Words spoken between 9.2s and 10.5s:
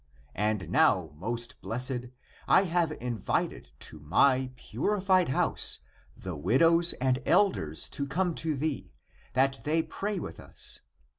that they pray wtih